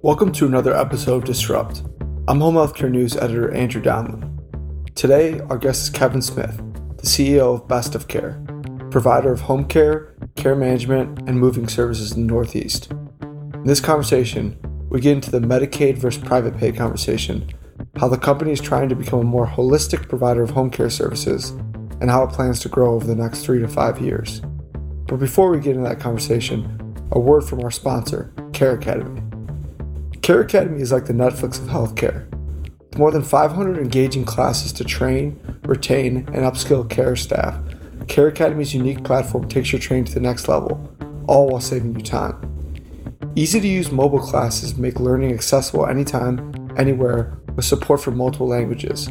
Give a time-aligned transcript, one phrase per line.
[0.00, 1.82] Welcome to another episode of Disrupt.
[2.28, 4.94] I'm Home Healthcare News editor Andrew Donlan.
[4.94, 6.56] Today, our guest is Kevin Smith,
[6.98, 8.40] the CEO of Best of Care,
[8.92, 12.92] provider of home care, care management, and moving services in the Northeast.
[13.22, 14.56] In this conversation,
[14.88, 17.50] we get into the Medicaid versus private pay conversation,
[17.96, 21.50] how the company is trying to become a more holistic provider of home care services,
[22.00, 24.42] and how it plans to grow over the next three to five years.
[25.08, 29.27] But before we get into that conversation, a word from our sponsor, Care Academy.
[30.28, 32.30] Care Academy is like the Netflix of healthcare.
[32.90, 37.58] With more than 500 engaging classes to train, retain, and upskill care staff,
[38.08, 40.86] Care Academy's unique platform takes your training to the next level,
[41.26, 42.36] all while saving you time.
[43.36, 49.10] Easy to use mobile classes make learning accessible anytime, anywhere, with support for multiple languages.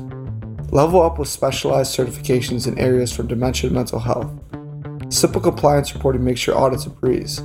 [0.70, 4.32] Level up with specialized certifications in areas from dementia to mental health.
[5.10, 7.42] Simple compliance reporting makes your audits a breeze.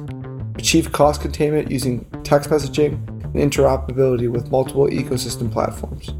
[0.56, 6.10] Achieve cost containment using text messaging and interoperability with multiple ecosystem platforms.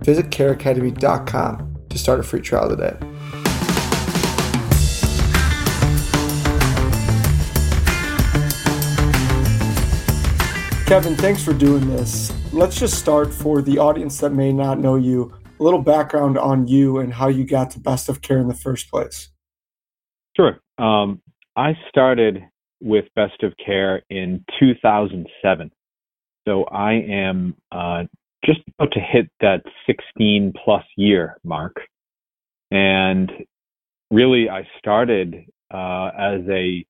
[0.00, 2.96] Visit careacademy.com to start a free trial today.
[10.86, 12.30] Kevin, thanks for doing this.
[12.52, 16.68] Let's just start for the audience that may not know you, a little background on
[16.68, 19.30] you and how you got to Best of Care in the first place.
[20.36, 20.58] Sure.
[20.76, 21.22] Um,
[21.56, 22.42] I started
[22.82, 25.70] with Best of Care in 2007.
[26.46, 28.04] So I am uh,
[28.44, 31.76] just about to hit that 16 plus year mark.
[32.70, 33.30] And
[34.10, 36.84] really, I started uh, as a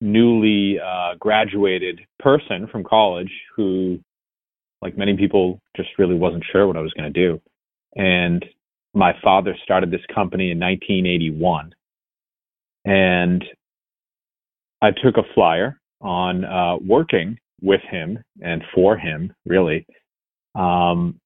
[0.00, 3.98] newly uh, graduated person from college who,
[4.82, 7.40] like many people, just really wasn't sure what I was going to do.
[7.96, 8.44] And
[8.94, 11.74] my father started this company in 1981.
[12.84, 13.44] And
[14.80, 19.86] I took a flyer on uh, working with him and for him, really,
[20.54, 21.18] um,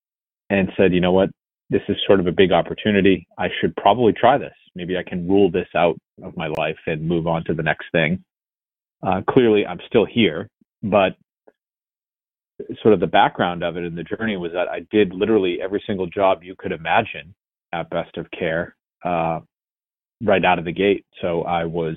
[0.48, 1.30] and said, you know what,
[1.70, 3.26] this is sort of a big opportunity.
[3.38, 4.54] I should probably try this.
[4.74, 7.86] Maybe I can rule this out of my life and move on to the next
[7.92, 8.22] thing.
[9.02, 10.48] Uh, clearly, I'm still here,
[10.82, 11.16] but
[12.82, 15.82] sort of the background of it and the journey was that I did literally every
[15.86, 17.34] single job you could imagine
[17.72, 19.40] at Best of Care uh,
[20.22, 21.06] right out of the gate.
[21.22, 21.96] So I was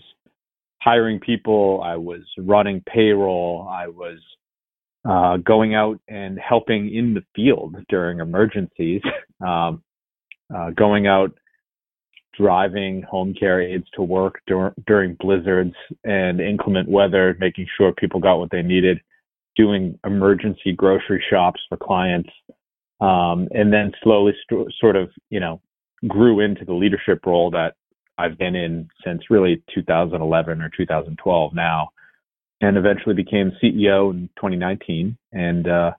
[0.84, 4.20] hiring people, I was running payroll, I was
[5.10, 9.02] uh, going out and helping in the field during emergencies,
[9.46, 9.82] um,
[10.54, 11.32] uh, going out
[12.36, 18.20] driving home care aides to work dur- during blizzards and inclement weather, making sure people
[18.20, 19.00] got what they needed,
[19.56, 22.30] doing emergency grocery shops for clients,
[23.02, 25.62] um, and then slowly st- sort of, you know,
[26.08, 27.76] grew into the leadership role that
[28.18, 31.90] I've been in since really 2011 or 2012 now,
[32.62, 35.18] and eventually became CEO in 2019.
[35.32, 35.92] And uh,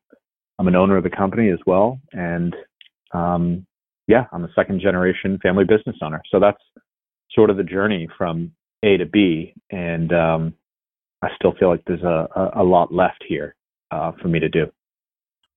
[0.58, 2.00] I'm an owner of the company as well.
[2.12, 2.54] And
[3.12, 3.66] um,
[4.06, 6.22] yeah, I'm a second generation family business owner.
[6.30, 6.62] So that's
[7.32, 8.52] sort of the journey from
[8.82, 9.54] A to B.
[9.70, 10.54] And um,
[11.22, 13.54] I still feel like there's a, a, a lot left here
[13.90, 14.66] uh, for me to do.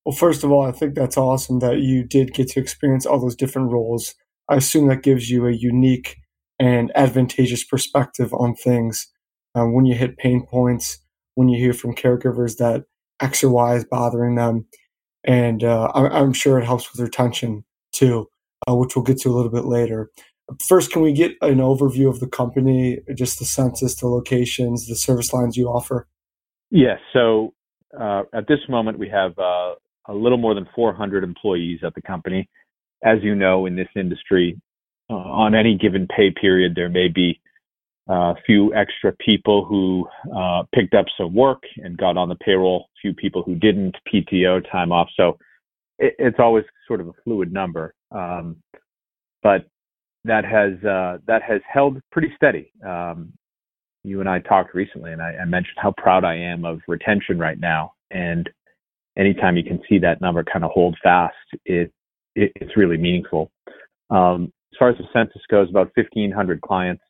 [0.06, 3.20] Well, first of all, I think that's awesome that you did get to experience all
[3.20, 4.16] those different roles.
[4.50, 6.16] I assume that gives you a unique
[6.60, 9.08] and advantageous perspective on things.
[9.56, 11.00] Um, when you hit pain points,
[11.36, 12.86] when you hear from caregivers that
[13.22, 14.68] X or Y is bothering them,
[15.24, 18.30] and uh, I, am sure it helps with retention too,
[18.70, 20.12] uh, which we'll get to a little bit later.
[20.66, 24.96] First, can we get an overview of the company, just the census, the locations, the
[24.96, 26.08] service lines you offer?
[26.72, 27.00] Yes.
[27.12, 27.54] So
[28.00, 29.76] uh, at this moment, we have uh,
[30.08, 32.50] a little more than 400 employees at the company.
[33.04, 34.60] As you know, in this industry,
[35.10, 37.40] uh, on any given pay period, there may be
[38.10, 42.88] a few extra people who uh, picked up some work and got on the payroll,
[43.02, 45.10] few people who didn't, PTO, time off.
[45.18, 45.38] So
[46.00, 47.94] it, it's always sort of a fluid number.
[48.12, 48.58] Um,
[49.44, 49.66] but
[50.24, 52.72] that has uh, that has held pretty steady.
[52.86, 53.34] Um,
[54.04, 57.38] you and I talked recently, and I, I, mentioned how proud I am of retention
[57.38, 57.94] right now.
[58.12, 58.50] And
[59.18, 61.92] anytime you can see that number kind of hold fast, it,
[62.36, 63.52] it it's really meaningful.
[64.10, 67.04] Um, far as the census goes, about 1,500 clients.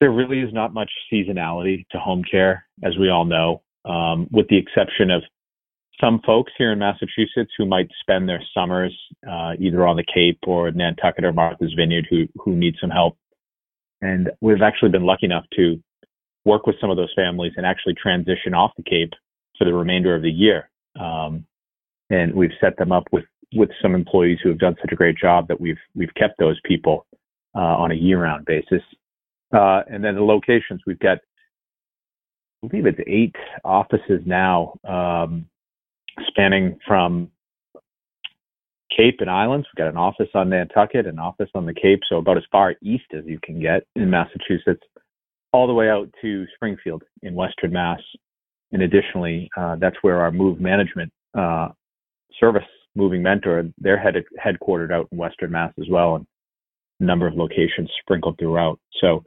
[0.00, 4.48] There really is not much seasonality to home care, as we all know, um, with
[4.48, 5.22] the exception of
[6.00, 8.96] some folks here in Massachusetts who might spend their summers
[9.28, 13.16] uh, either on the Cape or Nantucket or Martha's Vineyard who who need some help.
[14.00, 15.82] And we've actually been lucky enough to
[16.44, 19.12] work with some of those families and actually transition off the Cape
[19.58, 20.70] for the remainder of the year.
[20.98, 21.44] Um,
[22.10, 23.24] and we've set them up with
[23.54, 26.58] with some employees who have done such a great job that we've we've kept those
[26.64, 27.06] people
[27.54, 28.82] uh, on a year-round basis.
[29.54, 31.18] Uh, and then the locations we've got,
[32.62, 33.34] I believe it's eight
[33.64, 35.46] offices now um,
[36.26, 37.30] spanning from
[38.94, 39.66] Cape and Islands.
[39.68, 42.74] We've got an office on Nantucket, an office on the Cape, so about as far
[42.82, 44.82] east as you can get in Massachusetts,
[45.52, 48.00] all the way out to Springfield in Western Mass.
[48.72, 51.68] And additionally, uh, that's where our move management uh,
[52.38, 52.62] service,
[52.94, 56.26] Moving Mentor, they're headed, headquartered out in Western Mass as well, and
[57.00, 58.78] a number of locations sprinkled throughout.
[59.00, 59.22] So,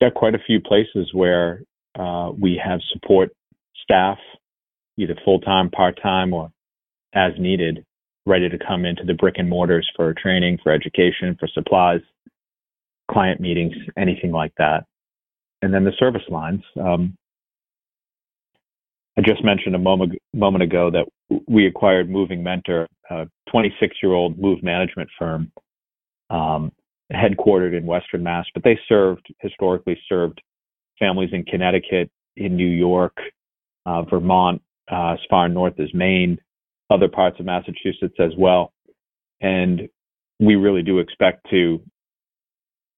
[0.00, 1.62] got quite a few places where
[1.98, 3.30] uh, we have support
[3.82, 4.18] staff,
[4.96, 6.50] either full time, part time, or
[7.14, 7.84] as needed,
[8.26, 12.00] ready to come into the brick and mortars for training, for education, for supplies,
[13.10, 14.84] client meetings, anything like that.
[15.62, 16.62] And then the service lines.
[16.80, 17.16] Um,
[19.18, 20.12] I just mentioned a moment,
[20.62, 21.06] ago that
[21.48, 25.50] we acquired Moving Mentor, a 26 year old move management firm,
[26.30, 26.70] um,
[27.12, 30.40] headquartered in Western Mass, but they served, historically served
[31.00, 33.16] families in Connecticut, in New York,
[33.86, 36.38] uh, Vermont, uh, as far north as Maine,
[36.88, 38.72] other parts of Massachusetts as well.
[39.40, 39.88] And
[40.38, 41.82] we really do expect to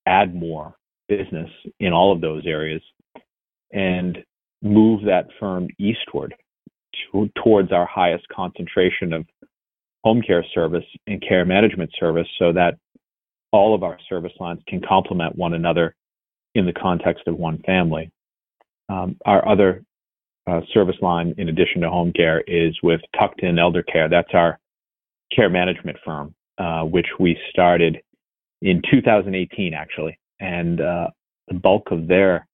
[0.04, 0.74] add more
[1.08, 2.82] business in all of those areas
[3.72, 4.18] and
[4.62, 6.34] move that firm eastward
[7.12, 9.26] to, towards our highest concentration of
[10.04, 12.76] home care service and care management service so that
[13.52, 15.94] all of our service lines can complement one another
[16.54, 18.10] in the context of one family.
[18.88, 19.82] Um, our other
[20.46, 24.08] uh, service line, in addition to home care, is with Tucked In Elder Care.
[24.08, 24.58] That's our
[25.34, 27.98] care management firm, uh, which we started
[28.62, 30.18] in 2018, actually.
[30.40, 31.08] And uh,
[31.48, 32.46] the bulk of their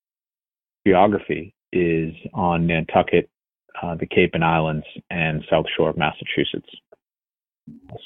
[0.85, 3.29] geography is on Nantucket,
[3.81, 6.69] uh, the Cape and Islands, and South Shore of Massachusetts.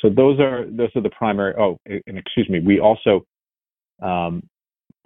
[0.02, 1.54] So those are those are the primary.
[1.58, 2.60] Oh, and excuse me.
[2.60, 3.26] We also
[4.02, 4.44] um,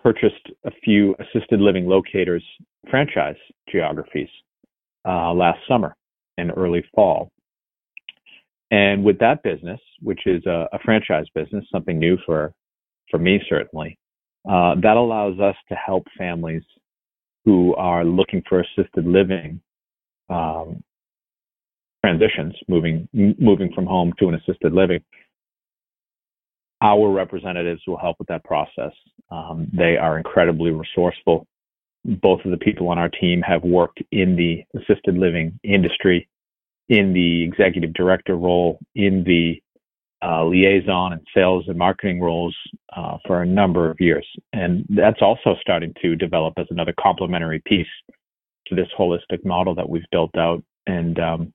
[0.01, 2.43] purchased a few assisted living locators
[2.89, 3.35] franchise
[3.69, 4.29] geographies
[5.07, 5.95] uh, last summer
[6.37, 7.29] and early fall.
[8.71, 12.53] And with that business, which is a, a franchise business, something new for
[13.11, 13.97] for me certainly,
[14.49, 16.63] uh, that allows us to help families
[17.45, 19.61] who are looking for assisted living
[20.29, 20.83] um,
[22.03, 25.03] transitions, moving moving from home to an assisted living.
[26.81, 28.91] Our representatives will help with that process.
[29.31, 31.47] Um, they are incredibly resourceful
[32.05, 36.27] both of the people on our team have worked in the assisted living industry,
[36.87, 39.61] in the executive director role, in the
[40.23, 42.55] uh, liaison and sales and marketing roles
[42.95, 44.27] uh, for a number of years.
[44.53, 47.87] And that's also starting to develop as another complementary piece
[48.67, 51.53] to this holistic model that we've built out and um,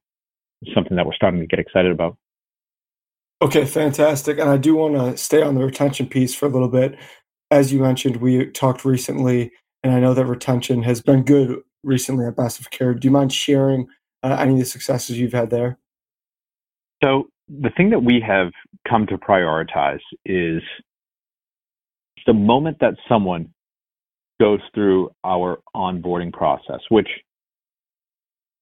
[0.74, 2.16] something that we're starting to get excited about.
[3.42, 4.38] Okay, fantastic.
[4.38, 6.96] And I do want to stay on the retention piece for a little bit.
[7.50, 9.50] As you mentioned, we talked recently
[9.82, 12.94] and I know that retention has been good recently at Best of Care.
[12.94, 13.88] Do you mind sharing
[14.22, 15.78] uh, any of the successes you've had there?
[17.02, 18.52] So the thing that we have
[18.88, 20.62] come to prioritize is
[22.26, 23.52] the moment that someone
[24.40, 27.08] goes through our onboarding process, which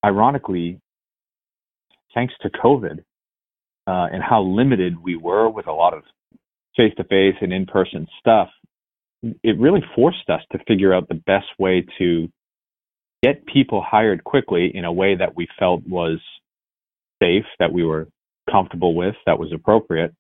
[0.05, 0.81] ironically,
[2.15, 3.01] thanks to COVID
[3.87, 6.03] uh, and how limited we were with a lot of
[6.77, 8.49] face to face and in person stuff,
[9.43, 12.29] it really forced us to figure out the best way to
[13.23, 16.21] get people hired quickly in a way that we felt was
[17.21, 18.09] safe, that we were
[18.51, 20.15] comfortable with, that was appropriate.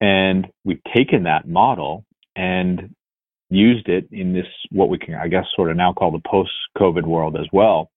[0.00, 2.04] And we've taken that model
[2.36, 2.94] and
[3.50, 6.52] used it in this, what we can, I guess, sort of now call the post
[6.78, 7.90] COVID world as well,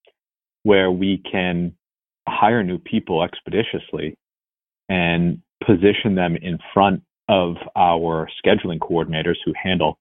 [0.64, 1.74] where we can
[2.28, 4.16] hire new people expeditiously
[4.88, 9.98] and position them in front of our scheduling coordinators who handle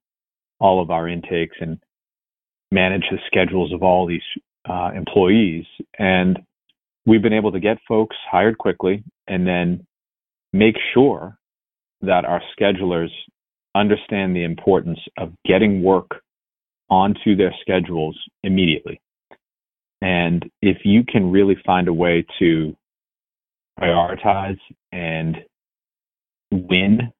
[0.60, 1.80] all of our intakes and
[2.72, 4.22] manage the schedules of all these
[4.70, 5.66] uh, employees.
[5.98, 6.40] And
[7.06, 9.86] we've been able to get folks hired quickly and then
[10.52, 11.38] make sure
[12.02, 13.10] that our schedulers
[13.76, 16.22] understand the importance of getting work
[16.90, 19.02] onto their schedules immediately.
[20.02, 22.76] And if you can really find a way to
[23.80, 24.60] prioritize
[24.92, 25.38] and
[26.52, 27.12] win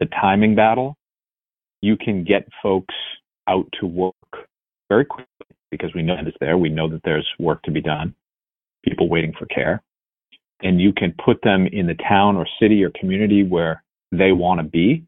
[0.00, 0.96] the timing battle,
[1.80, 2.94] you can get folks
[3.48, 4.14] out to work
[4.88, 5.26] very quickly
[5.70, 6.58] because we know it's there.
[6.58, 8.14] We know that there's work to be done,
[8.84, 9.82] people waiting for care.
[10.62, 14.60] And you can put them in the town or city or community where they want
[14.60, 15.04] to be.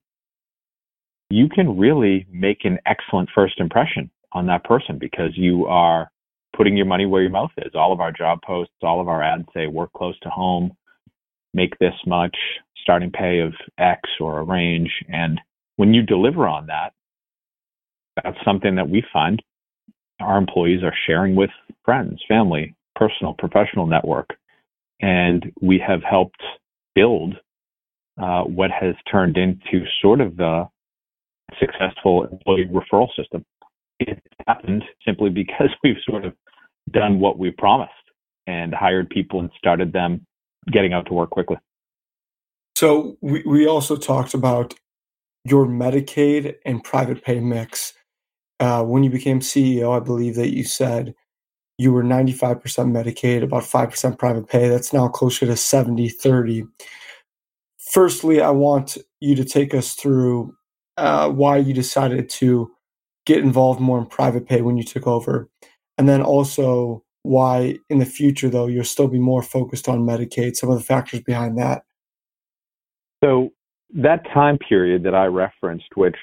[1.31, 6.11] You can really make an excellent first impression on that person because you are
[6.57, 7.73] putting your money where your mouth is.
[7.75, 10.73] All of our job posts, all of our ads say work close to home,
[11.55, 12.37] make this much,
[12.83, 14.91] starting pay of X or a range.
[15.09, 15.41] And
[15.77, 16.93] when you deliver on that,
[18.23, 19.43] that's something that we find
[20.21, 21.51] our employees are sharing with
[21.85, 24.29] friends, family, personal, professional network.
[25.01, 26.43] And we have helped
[26.95, 27.35] build
[28.21, 30.67] uh, what has turned into sort of the
[31.59, 33.45] successful employee referral system.
[33.99, 36.35] It happened simply because we've sort of
[36.91, 37.93] done what we promised
[38.47, 40.27] and hired people and started them
[40.71, 41.57] getting out to work quickly.
[42.77, 44.75] So we, we also talked about
[45.45, 47.95] your Medicaid and private pay mix.
[48.59, 51.15] Uh, when you became CEO, I believe that you said
[51.81, 54.69] you were 95% Medicaid, about 5% private pay.
[54.69, 56.65] That's now closer to 70 30.
[57.79, 60.55] Firstly, I want you to take us through
[60.99, 62.71] uh, why you decided to
[63.25, 65.49] get involved more in private pay when you took over.
[65.97, 70.57] And then also why in the future, though, you'll still be more focused on Medicaid,
[70.57, 71.85] some of the factors behind that.
[73.25, 73.51] So,
[73.95, 76.17] that time period that I referenced, which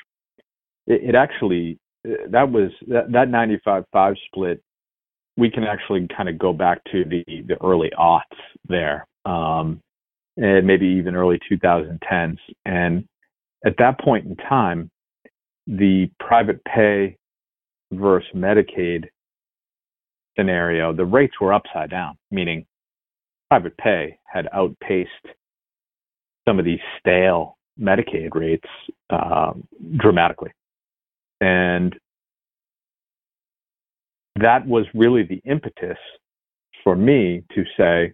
[0.86, 4.62] it, it actually, that was that, that 95 5 split,
[5.38, 8.22] we can actually kind of go back to the, the early aughts
[8.68, 9.80] there, um,
[10.36, 12.38] and maybe even early 2010s.
[12.66, 13.08] And
[13.66, 14.90] at that point in time,
[15.68, 17.18] the private pay
[17.92, 19.06] versus Medicaid
[20.38, 22.66] scenario, the rates were upside down, meaning
[23.50, 25.12] private pay had outpaced
[26.48, 28.68] some of these stale Medicaid rates
[29.10, 29.68] um,
[29.98, 30.52] dramatically.
[31.42, 31.96] And
[34.42, 35.98] that was really the impetus
[36.84, 38.14] for me to say,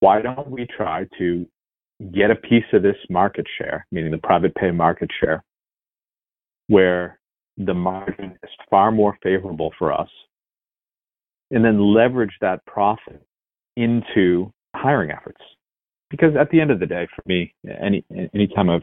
[0.00, 1.46] why don't we try to
[2.14, 5.44] get a piece of this market share, meaning the private pay market share,
[6.68, 7.18] where
[7.58, 10.08] the margin is far more favorable for us,
[11.50, 13.22] and then leverage that profit
[13.76, 15.40] into hiring efforts.
[16.10, 18.82] Because at the end of the day, for me, any any time I've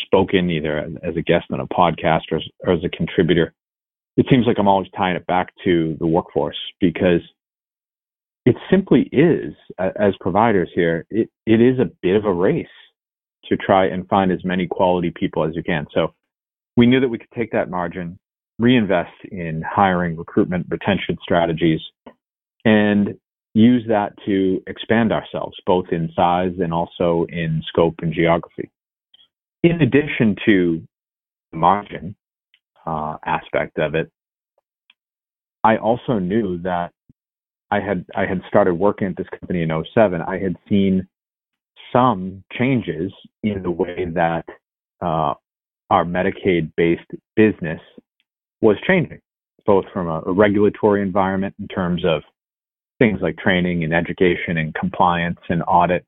[0.00, 3.52] spoken either as a guest on a podcast or, or as a contributor,
[4.16, 7.20] it seems like I'm always tying it back to the workforce because
[8.44, 12.66] it simply is, as providers here, it, it is a bit of a race
[13.46, 15.86] to try and find as many quality people as you can.
[15.94, 16.14] So
[16.76, 18.18] we knew that we could take that margin,
[18.58, 21.80] reinvest in hiring, recruitment, retention strategies,
[22.64, 23.14] and
[23.54, 28.70] use that to expand ourselves, both in size and also in scope and geography.
[29.62, 30.82] In addition to
[31.52, 32.16] the margin
[32.86, 34.10] uh, aspect of it,
[35.64, 36.92] I also knew that
[37.70, 41.08] I had I had started working at this company in 07, I had seen
[41.92, 43.12] some changes
[43.42, 44.44] in the way that
[45.00, 45.34] uh,
[45.90, 47.80] our Medicaid-based business
[48.60, 49.20] was changing,
[49.66, 52.22] both from a, a regulatory environment in terms of
[52.98, 56.04] things like training and education and compliance and audit,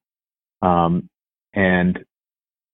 [0.62, 1.08] um,
[1.54, 1.98] and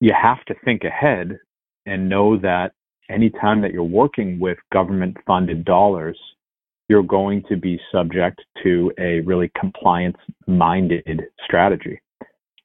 [0.01, 1.39] you have to think ahead
[1.87, 2.73] and know that
[3.11, 6.19] anytime that you're working with government-funded dollars
[6.91, 10.17] you're going to be subject to a really compliance
[10.49, 12.01] minded strategy,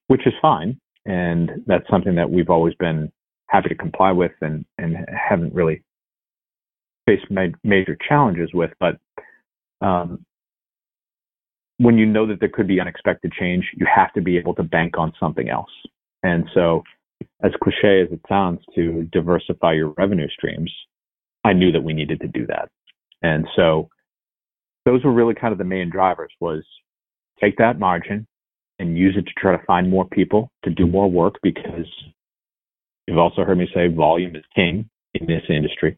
[0.07, 0.79] which is fine.
[1.05, 3.11] And that's something that we've always been
[3.49, 5.83] happy to comply with and, and haven't really
[7.05, 8.71] faced ma- major challenges with.
[8.79, 8.97] But
[9.81, 10.25] um,
[11.77, 14.63] when you know that there could be unexpected change, you have to be able to
[14.63, 15.69] bank on something else.
[16.23, 16.81] And so,
[17.45, 20.71] as cliche as it sounds, to diversify your revenue streams,
[21.43, 22.69] I knew that we needed to do that.
[23.21, 23.89] And so,
[24.85, 26.63] those were really kind of the main drivers was
[27.41, 28.27] take that margin
[28.79, 31.87] and use it to try to find more people to do more work because
[33.07, 35.97] you've also heard me say volume is king in this industry.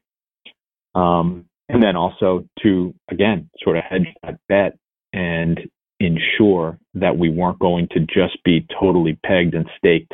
[0.95, 4.77] Um, and then also to, again, sort of hedge that bet
[5.11, 5.59] and
[5.99, 10.13] ensure that we weren't going to just be totally pegged and staked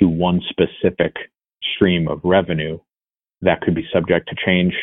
[0.00, 1.14] to one specific
[1.74, 2.78] stream of revenue
[3.42, 4.74] that could be subject to change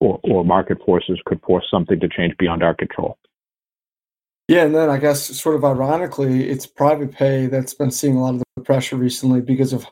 [0.00, 3.18] or, or market forces could force something to change beyond our control.
[4.48, 8.22] Yeah, and then I guess sort of ironically, it's private pay that's been seeing a
[8.22, 9.86] lot of the pressure recently because of,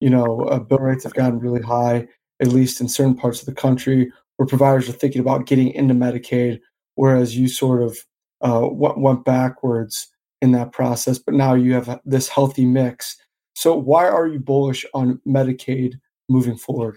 [0.00, 2.08] you know, uh, bill rates have gotten really high,
[2.40, 5.94] at least in certain parts of the country, where providers are thinking about getting into
[5.94, 6.60] Medicaid,
[6.96, 7.98] whereas you sort of
[8.40, 10.08] uh, went backwards
[10.42, 11.18] in that process.
[11.18, 13.16] But now you have this healthy mix.
[13.60, 16.00] So why are you bullish on Medicaid
[16.30, 16.96] moving forward?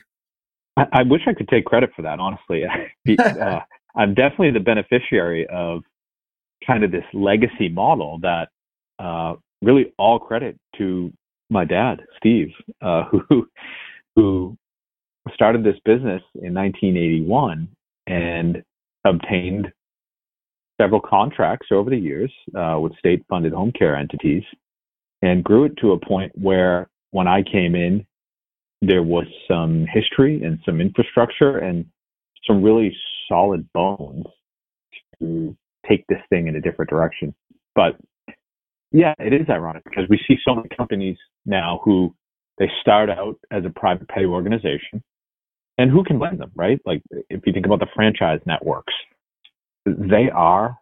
[0.78, 2.64] I, I, wish I could take credit for that, honestly.
[3.20, 3.60] uh,
[3.98, 5.82] I'm definitely the beneficiary of
[6.66, 8.48] kind of this legacy model that
[8.98, 11.12] uh, really all credit to
[11.50, 13.46] my dad, Steve, uh, who
[14.16, 14.58] who
[15.34, 17.68] started this business in 1981
[18.08, 18.64] and
[19.04, 19.70] obtained
[20.80, 24.44] several contracts over the years uh, with state-funded home care entities,
[25.24, 28.06] and grew it to a point where when I came in,
[28.82, 31.86] there was some history and some infrastructure and
[32.46, 32.94] some really
[33.30, 34.26] solid bones
[35.20, 35.56] to
[35.88, 37.34] take this thing in a different direction.
[37.74, 37.96] But
[38.92, 42.14] Yeah, it is ironic because we see so many companies now who
[42.60, 45.02] they start out as a private pay organization,
[45.80, 46.80] and who can blame them, right?
[46.86, 48.94] Like if you think about the franchise networks,
[49.86, 50.78] they are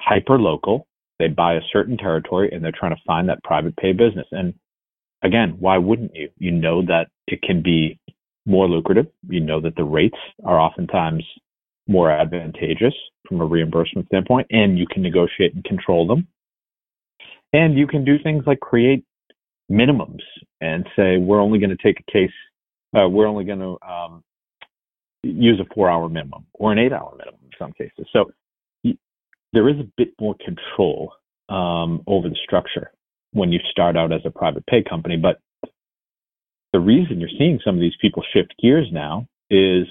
[0.00, 0.86] hyper local.
[1.18, 4.26] They buy a certain territory and they're trying to find that private pay business.
[4.30, 4.54] And
[5.22, 6.30] again, why wouldn't you?
[6.38, 7.98] You know that it can be
[8.46, 9.06] more lucrative.
[9.28, 11.24] You know that the rates are oftentimes
[11.86, 12.94] more advantageous
[13.26, 16.28] from a reimbursement standpoint, and you can negotiate and control them.
[17.52, 19.04] And you can do things like create
[19.70, 20.22] minimums
[20.60, 22.32] and say, we're only going to take a case,
[22.98, 24.22] uh, we're only going to um,
[25.22, 28.06] use a four hour minimum or an eight hour minimum in some cases.
[28.12, 28.30] So
[29.52, 31.12] there is a bit more control
[31.48, 32.90] um, over the structure
[33.32, 35.16] when you start out as a private pay company.
[35.16, 35.38] But
[36.72, 39.86] the reason you're seeing some of these people shift gears now is,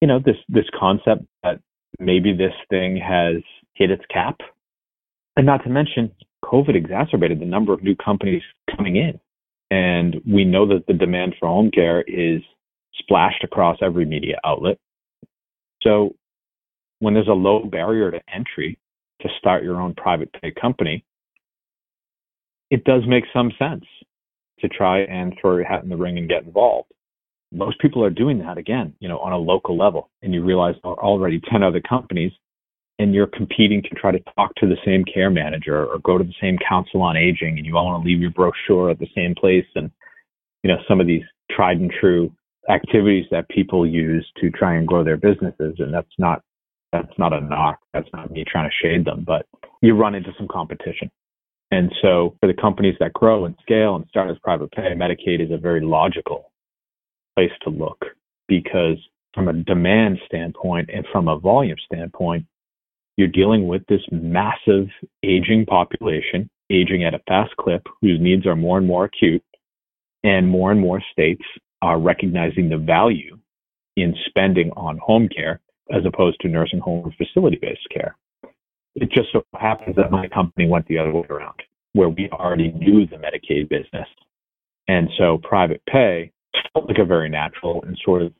[0.00, 1.60] you know, this this concept that
[1.98, 3.36] maybe this thing has
[3.74, 4.40] hit its cap,
[5.36, 6.10] and not to mention
[6.44, 8.42] COVID exacerbated the number of new companies
[8.74, 9.20] coming in,
[9.70, 12.40] and we know that the demand for home care is
[12.98, 14.78] splashed across every media outlet.
[15.82, 16.14] So
[17.00, 18.78] when there's a low barrier to entry
[19.22, 21.04] to start your own private pay company,
[22.70, 23.84] it does make some sense
[24.60, 26.90] to try and throw your hat in the ring and get involved.
[27.52, 30.74] Most people are doing that again, you know, on a local level, and you realize
[30.82, 32.32] there are already 10 other companies
[32.98, 36.24] and you're competing to try to talk to the same care manager or go to
[36.24, 39.08] the same council on aging and you all want to leave your brochure at the
[39.14, 39.90] same place and
[40.62, 42.32] you know some of these tried and true
[42.68, 46.42] activities that people use to try and grow their businesses and that's not
[46.92, 47.78] that's not a knock.
[47.92, 49.46] That's not me trying to shade them, but
[49.82, 51.10] you run into some competition.
[51.70, 55.44] And so for the companies that grow and scale and start as private pay, Medicaid
[55.44, 56.50] is a very logical
[57.36, 58.04] place to look
[58.46, 58.96] because
[59.34, 62.46] from a demand standpoint and from a volume standpoint,
[63.16, 64.86] you're dealing with this massive
[65.22, 69.42] aging population, aging at a fast clip, whose needs are more and more acute,
[70.24, 71.42] and more and more states
[71.82, 73.38] are recognizing the value
[73.96, 78.16] in spending on home care as opposed to nursing home or facility based care.
[78.94, 82.72] It just so happens that my company went the other way around, where we already
[82.72, 84.08] knew the Medicaid business.
[84.88, 86.32] And so private pay
[86.72, 88.32] felt like a very natural and sort of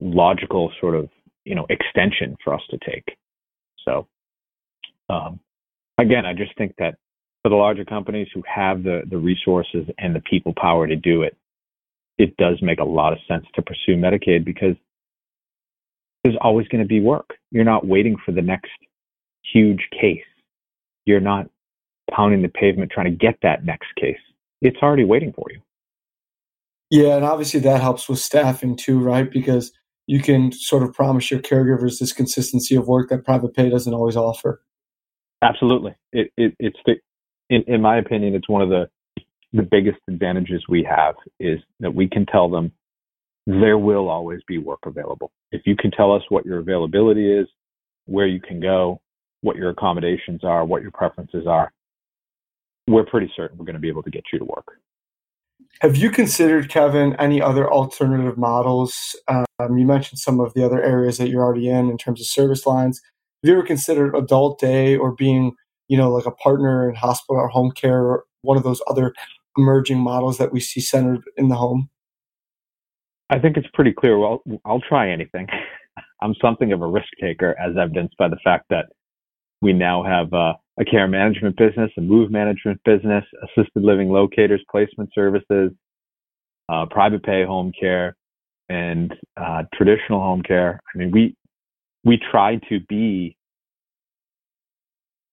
[0.00, 1.08] logical sort of,
[1.44, 3.16] you know, extension for us to take.
[3.84, 4.06] So
[5.08, 5.40] um,
[5.98, 6.96] again, I just think that
[7.42, 11.22] for the larger companies who have the, the resources and the people power to do
[11.22, 11.36] it,
[12.16, 14.76] it does make a lot of sense to pursue Medicaid because
[16.24, 17.30] there's always going to be work.
[17.50, 18.72] You're not waiting for the next
[19.52, 20.24] huge case.
[21.04, 21.46] You're not
[22.10, 24.18] pounding the pavement trying to get that next case.
[24.62, 25.60] It's already waiting for you.
[26.90, 29.30] Yeah, and obviously that helps with staffing too, right?
[29.30, 29.72] Because
[30.06, 33.94] you can sort of promise your caregivers this consistency of work that private pay doesn't
[33.94, 34.62] always offer.
[35.42, 36.94] Absolutely, it, it, it's the,
[37.50, 38.88] in, in my opinion, it's one of the
[39.52, 42.72] the biggest advantages we have is that we can tell them
[43.46, 45.30] there will always be work available.
[45.54, 47.46] If you can tell us what your availability is,
[48.06, 49.00] where you can go,
[49.42, 51.72] what your accommodations are, what your preferences are,
[52.88, 54.66] we're pretty certain we're going to be able to get you to work.
[55.80, 59.14] Have you considered, Kevin, any other alternative models?
[59.28, 62.26] Um, you mentioned some of the other areas that you're already in in terms of
[62.26, 63.00] service lines.
[63.42, 65.52] Have you ever considered adult day or being,
[65.86, 69.14] you know, like a partner in hospital or home care or one of those other
[69.56, 71.90] emerging models that we see centered in the home?
[73.30, 74.18] I think it's pretty clear.
[74.18, 75.46] Well, I'll try anything.
[76.22, 78.86] I'm something of a risk taker, as evidenced by the fact that
[79.60, 84.62] we now have uh, a care management business, a move management business, assisted living locators,
[84.70, 85.72] placement services,
[86.68, 88.16] uh, private pay home care,
[88.68, 90.80] and uh, traditional home care.
[90.94, 91.36] I mean, we
[92.04, 93.36] we try to be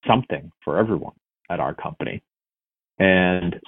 [0.06, 1.14] something for everyone
[1.50, 2.22] at our company,
[2.98, 3.58] and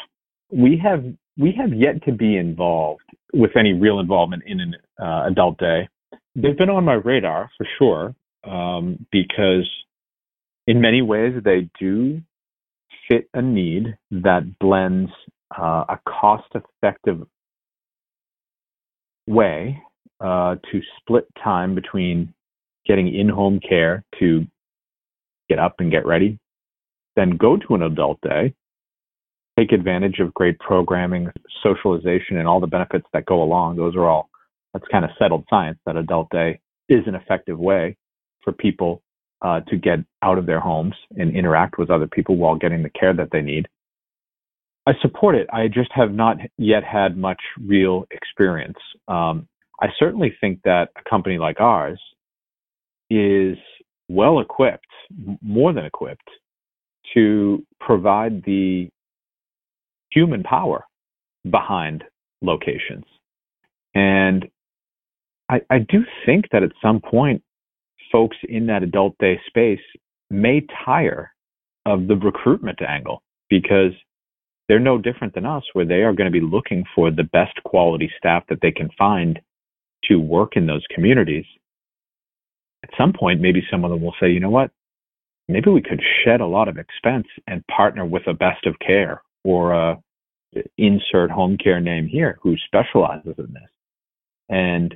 [0.51, 1.05] we have
[1.37, 5.89] we have yet to be involved with any real involvement in an uh, adult day.
[6.37, 9.69] They've been on my radar for sure um, because,
[10.67, 12.21] in many ways, they do
[13.09, 15.11] fit a need that blends
[15.57, 17.27] uh, a cost-effective
[19.27, 19.81] way
[20.21, 22.33] uh, to split time between
[22.87, 24.47] getting in-home care to
[25.49, 26.39] get up and get ready,
[27.17, 28.55] then go to an adult day
[29.59, 31.29] take advantage of great programming,
[31.63, 33.77] socialization, and all the benefits that go along.
[33.77, 34.29] Those are all,
[34.73, 37.97] that's kind of settled science that adult day is an effective way
[38.43, 39.03] for people
[39.43, 42.91] uh, to get out of their homes and interact with other people while getting the
[42.91, 43.69] care that they need.
[44.87, 45.47] I support it.
[45.53, 48.77] I just have not yet had much real experience.
[49.09, 49.49] Um,
[49.81, 52.01] I certainly think that a company like ours
[53.11, 53.57] is
[54.09, 54.87] well equipped,
[55.43, 56.29] more than equipped,
[57.15, 58.91] to provide the
[60.15, 60.85] human power
[61.51, 62.05] behind
[62.43, 63.05] locations.
[63.95, 64.49] And
[65.49, 67.43] I, I do think that at some point,
[68.11, 69.81] folks in that adult day space
[70.31, 71.33] may tire
[71.87, 73.93] of the recruitment angle because
[74.69, 77.63] they're no different than us, where they are going to be looking for the best
[77.65, 79.39] quality staff that they can find
[80.05, 81.45] to work in those communities.
[82.83, 84.71] At some point, maybe some of them will say, you know what?
[85.49, 89.23] Maybe we could shed a lot of expense and partner with a best of care
[89.45, 89.99] or a
[90.79, 93.71] insert home care name here who specializes in this.
[94.49, 94.95] And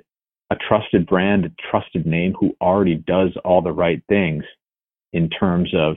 [0.50, 4.44] a trusted brand, a trusted name who already does all the right things
[5.12, 5.96] in terms of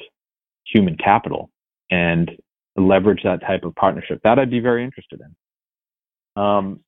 [0.66, 1.50] human capital
[1.90, 2.32] and
[2.76, 4.20] leverage that type of partnership.
[4.24, 6.42] That I'd be very interested in.
[6.42, 6.80] Um,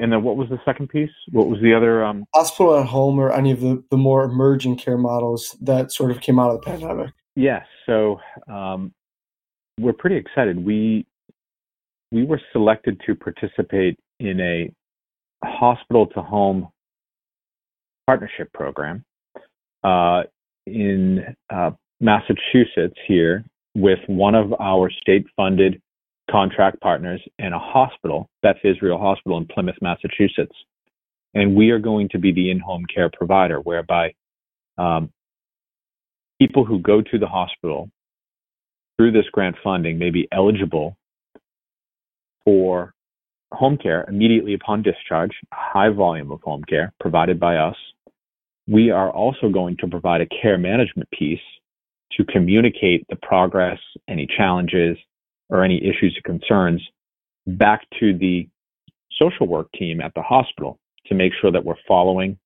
[0.00, 1.10] and then what was the second piece?
[1.30, 2.04] What was the other?
[2.04, 2.24] Um...
[2.34, 6.20] Hospital at home or any of the, the more emerging care models that sort of
[6.20, 7.12] came out of the pandemic?
[7.36, 7.64] Yes.
[7.86, 8.92] So um,
[9.78, 10.64] we're pretty excited.
[10.64, 11.06] We
[12.12, 14.70] we were selected to participate in a
[15.44, 16.68] hospital to home
[18.06, 19.04] partnership program
[19.82, 20.22] uh,
[20.66, 25.80] in uh, Massachusetts here with one of our state funded
[26.30, 30.54] contract partners and a hospital, Beth Israel Hospital in Plymouth, Massachusetts.
[31.34, 34.14] And we are going to be the in home care provider, whereby
[34.78, 35.10] um,
[36.40, 37.90] people who go to the hospital
[38.96, 40.96] through this grant funding may be eligible
[42.44, 42.94] for
[43.52, 47.76] home care immediately upon discharge, high volume of home care provided by us.
[48.66, 51.40] We are also going to provide a care management piece
[52.12, 53.78] to communicate the progress,
[54.08, 54.96] any challenges,
[55.48, 56.82] or any issues or concerns
[57.46, 58.48] back to the
[59.18, 62.38] social work team at the hospital to make sure that we're following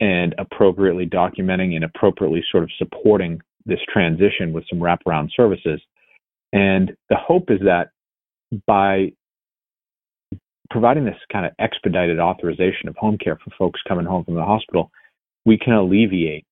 [0.00, 5.80] and appropriately documenting and appropriately sort of supporting this transition with some wraparound services.
[6.52, 7.90] And the hope is that
[8.66, 9.12] by
[10.70, 14.44] providing this kind of expedited authorization of home care for folks coming home from the
[14.44, 14.90] hospital,
[15.44, 16.44] we can alleviate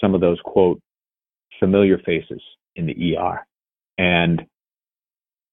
[0.00, 0.80] some of those quote
[1.58, 2.40] familiar faces
[2.76, 3.44] in the ER.
[3.98, 4.42] And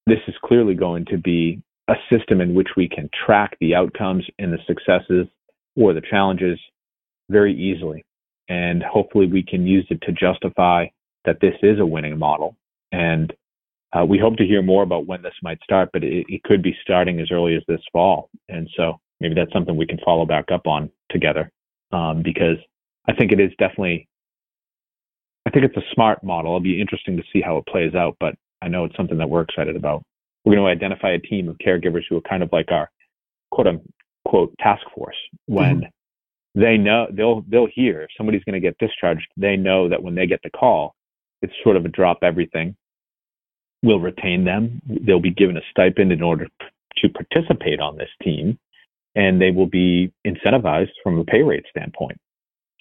[0.06, 4.24] this is clearly going to be a system in which we can track the outcomes
[4.38, 5.26] and the successes
[5.76, 6.58] or the challenges
[7.28, 8.04] very easily.
[8.48, 10.86] And hopefully we can use it to justify
[11.24, 12.56] that this is a winning model.
[12.92, 13.32] And
[13.92, 16.62] uh, we hope to hear more about when this might start, but it, it could
[16.62, 18.30] be starting as early as this fall.
[18.48, 21.50] And so maybe that's something we can follow back up on together
[21.92, 22.56] um, because
[23.08, 24.08] I think it is definitely,
[25.46, 26.52] I think it's a smart model.
[26.52, 29.30] It'll be interesting to see how it plays out, but I know it's something that
[29.30, 30.02] we're excited about.
[30.44, 32.90] We're going to identify a team of caregivers who are kind of like our
[33.50, 35.86] quote unquote task force when mm-hmm.
[36.56, 40.16] They know they'll they'll hear if somebody's going to get discharged they know that when
[40.16, 40.94] they get the call
[41.42, 42.74] it's sort of a drop everything
[43.86, 44.82] we'll retain them.
[44.86, 46.48] They'll be given a stipend in order
[46.96, 48.58] to participate on this team,
[49.14, 52.18] and they will be incentivized from a pay rate standpoint.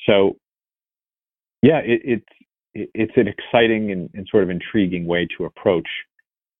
[0.05, 0.37] So,
[1.61, 2.25] yeah, it, it's
[2.93, 5.87] it's an exciting and, and sort of intriguing way to approach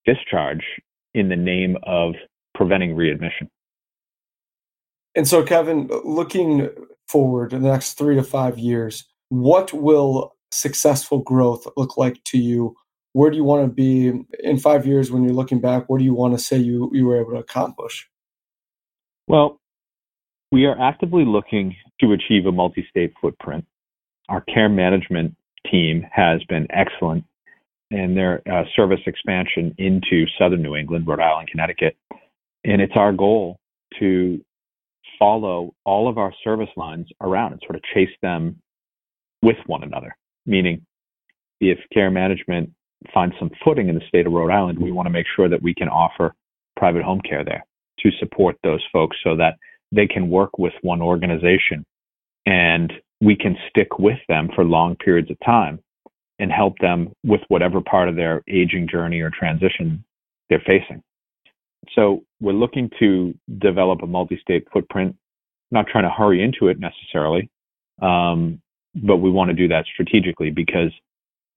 [0.06, 0.64] discharge
[1.12, 2.14] in the name of
[2.54, 3.50] preventing readmission.
[5.14, 6.70] And so, Kevin, looking
[7.08, 12.38] forward in the next three to five years, what will successful growth look like to
[12.38, 12.76] you
[13.16, 15.88] where do you want to be in five years when you're looking back?
[15.88, 18.10] What do you want to say you, you were able to accomplish?
[19.26, 19.58] Well,
[20.52, 23.64] we are actively looking to achieve a multi state footprint.
[24.28, 25.34] Our care management
[25.70, 27.24] team has been excellent
[27.90, 31.96] in their uh, service expansion into southern New England, Rhode Island, Connecticut.
[32.64, 33.58] And it's our goal
[33.98, 34.44] to
[35.18, 38.60] follow all of our service lines around and sort of chase them
[39.42, 40.16] with one another.
[40.44, 40.84] Meaning,
[41.60, 42.70] if care management
[43.12, 45.62] finds some footing in the state of Rhode Island, we want to make sure that
[45.62, 46.34] we can offer
[46.76, 47.64] private home care there
[48.00, 49.56] to support those folks so that
[49.92, 51.84] they can work with one organization
[52.44, 55.80] and we can stick with them for long periods of time
[56.38, 60.04] and help them with whatever part of their aging journey or transition
[60.50, 61.02] they're facing.
[61.94, 65.16] So we're looking to develop a multi-state footprint,
[65.70, 67.50] not trying to hurry into it necessarily,
[68.02, 68.60] um,
[68.94, 70.90] but we want to do that strategically because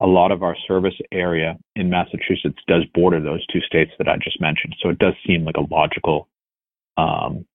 [0.00, 4.16] a lot of our service area in Massachusetts does border those two states that I
[4.16, 4.74] just mentioned.
[4.82, 6.28] So it does seem like a logical
[6.96, 7.46] um,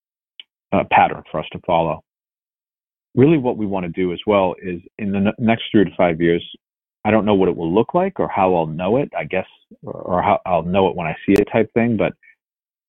[0.72, 2.02] uh, pattern for us to follow.
[3.14, 5.96] Really, what we want to do as well is in the n- next three to
[5.96, 6.44] five years,
[7.04, 9.46] I don't know what it will look like or how I'll know it, I guess,
[9.82, 12.12] or, or how I'll know it when I see it type thing, but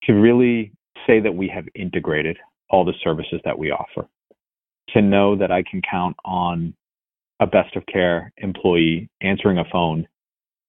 [0.04, 0.72] to really
[1.06, 2.38] say that we have integrated
[2.70, 4.08] all the services that we offer,
[4.90, 6.74] to know that I can count on
[7.40, 10.08] a best of care employee answering a phone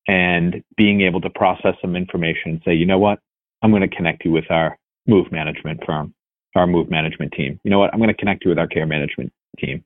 [0.07, 3.19] and being able to process some information and say, you know what,
[3.63, 6.15] I'm going to connect you with our move management firm,
[6.55, 7.61] our move management team.
[7.65, 9.85] You know what, I'm going to connect you with our care management team.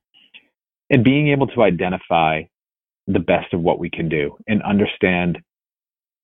[0.90, 2.42] And being able to identify
[3.06, 5.38] the best of what we can do and understand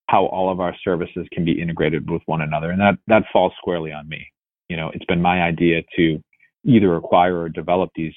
[0.09, 2.71] how all of our services can be integrated with one another.
[2.71, 4.27] And that, that falls squarely on me.
[4.69, 6.23] You know, it's been my idea to
[6.65, 8.15] either acquire or develop these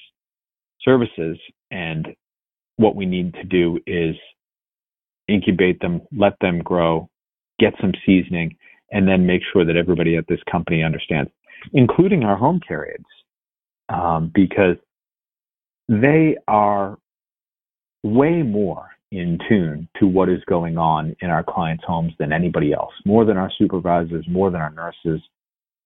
[0.82, 1.38] services.
[1.70, 2.08] And
[2.76, 4.16] what we need to do is
[5.28, 7.08] incubate them, let them grow,
[7.58, 8.56] get some seasoning,
[8.90, 11.30] and then make sure that everybody at this company understands,
[11.72, 13.04] including our home care aides,
[13.88, 14.76] um, because
[15.88, 16.98] they are
[18.02, 22.72] way more in tune to what is going on in our clients' homes than anybody
[22.72, 25.22] else, more than our supervisors, more than our nurses,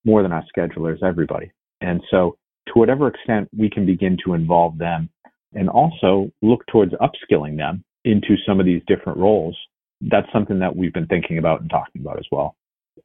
[0.05, 1.51] more than our schedulers, everybody.
[1.81, 5.11] And so, to whatever extent we can begin to involve them
[5.55, 9.57] and also look towards upskilling them into some of these different roles,
[10.01, 12.55] that's something that we've been thinking about and talking about as well.
[12.99, 13.01] A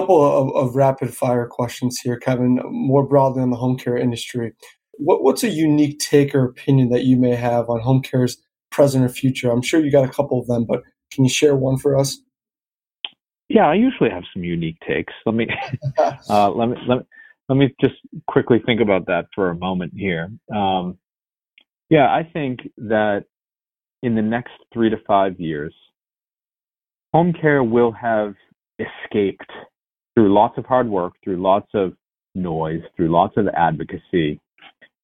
[0.00, 4.52] couple of, of rapid fire questions here, Kevin, more broadly on the home care industry.
[4.98, 8.38] What, what's a unique take or opinion that you may have on home care's
[8.76, 9.50] present or future?
[9.50, 12.18] I'm sure you got a couple of them, but can you share one for us?
[13.48, 15.14] Yeah, I usually have some unique takes.
[15.24, 15.48] Let me
[16.28, 17.04] uh, let me let me
[17.48, 17.94] let me just
[18.26, 20.30] quickly think about that for a moment here.
[20.54, 20.98] Um,
[21.88, 23.24] yeah, I think that
[24.02, 25.74] in the next three to five years,
[27.14, 28.34] home care will have
[28.78, 29.50] escaped
[30.14, 31.92] through lots of hard work, through lots of
[32.34, 34.40] noise, through lots of advocacy,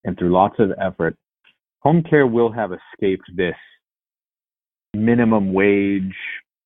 [0.05, 1.17] and through lots of effort.
[1.83, 3.57] Home care will have escaped this
[4.95, 6.15] minimum wage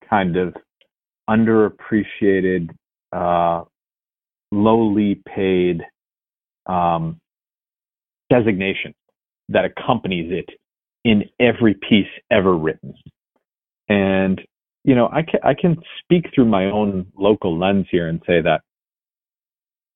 [0.09, 0.55] kind of
[1.29, 2.69] underappreciated,
[3.13, 3.63] uh,
[4.53, 5.83] lowly paid
[6.67, 7.19] um,
[8.29, 8.95] designation
[9.49, 10.51] that accompanies it
[11.05, 12.93] in every piece ever written.
[13.89, 14.41] And,
[14.85, 18.43] you know, I can, I can speak through my own local lens here and say
[18.43, 18.61] that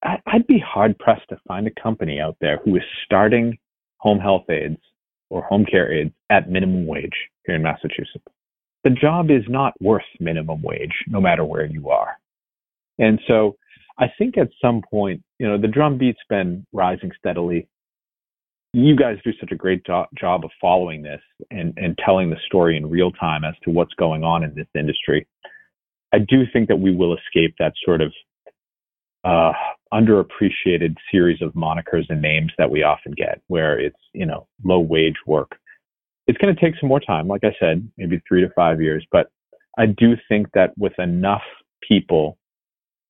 [0.02, 3.58] I'd be hard pressed to find a company out there who is starting
[3.98, 4.80] home health aides
[5.30, 7.16] or home care aides at minimum wage
[7.46, 8.24] here in Massachusetts
[8.84, 12.16] the job is not worth minimum wage, no matter where you are.
[12.98, 13.56] And so
[13.98, 17.68] I think at some point, you know, the drumbeat's been rising steadily.
[18.72, 22.36] You guys do such a great jo- job of following this and, and telling the
[22.46, 25.26] story in real time as to what's going on in this industry.
[26.12, 28.12] I do think that we will escape that sort of
[29.24, 29.52] uh,
[29.92, 34.80] underappreciated series of monikers and names that we often get, where it's, you know, low
[34.80, 35.56] wage work
[36.30, 39.04] it's going to take some more time, like I said, maybe three to five years.
[39.10, 39.32] But
[39.76, 41.42] I do think that with enough
[41.86, 42.38] people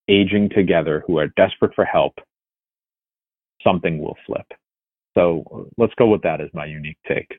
[0.08, 2.14] aging together who are desperate for help,
[3.62, 4.46] something will flip.
[5.14, 7.38] So let's go with that as my unique take.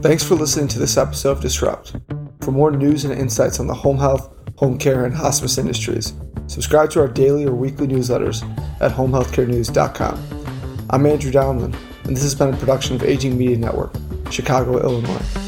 [0.00, 1.96] Thanks for listening to this episode of Disrupt.
[2.40, 6.14] For more news and insights on the home health, home care, and hospice industries,
[6.46, 8.42] subscribe to our daily or weekly newsletters
[8.80, 10.86] at homehealthcarenews.com.
[10.90, 13.92] I'm Andrew Donlan and this has been a production of Aging Media Network,
[14.30, 15.45] Chicago, Illinois.